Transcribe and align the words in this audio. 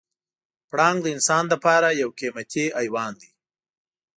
پړانګ 0.69 0.97
د 1.01 1.05
انسان 1.15 1.43
لپاره 1.53 1.87
یو 2.01 2.09
قیمتي 2.19 2.65
حیوان 2.77 3.11
دی. 3.21 3.31